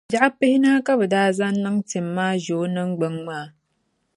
Biɛɣu 0.09 0.29
pihinahi 0.39 0.79
ka 0.85 0.93
bɛ 0.99 1.05
daa 1.13 1.29
zaŋ 1.37 1.53
niŋ 1.63 1.75
tim 1.89 2.05
maa 2.15 2.35
ʒe 2.43 2.53
o 2.63 2.65
niŋgbuŋ 2.75 3.15
maa. 3.25 3.45